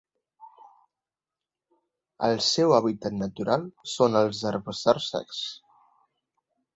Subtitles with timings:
[2.27, 5.43] El seu hàbitat natural són els herbassars secs.